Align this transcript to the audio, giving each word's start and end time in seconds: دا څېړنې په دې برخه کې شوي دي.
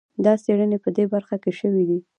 دا 0.25 0.33
څېړنې 0.43 0.77
په 0.83 0.89
دې 0.95 1.05
برخه 1.13 1.35
کې 1.43 1.51
شوي 1.59 1.83
دي. 1.89 1.99